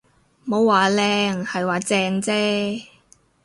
[0.47, 2.87] 冇話靚，係話正啫